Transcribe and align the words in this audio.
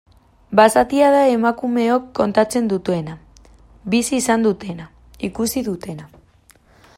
Basatia 0.59 1.09
da 1.15 1.19
emakumeok 1.33 2.07
kontatzen 2.19 2.71
dutena, 2.71 3.15
bizi 3.97 4.19
izan 4.23 4.49
dutena, 4.49 4.89
ikusi 5.29 5.65
dutena. 5.71 6.11